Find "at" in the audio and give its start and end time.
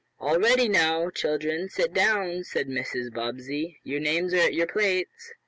4.37-4.55